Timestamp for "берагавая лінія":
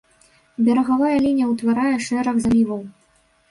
0.69-1.51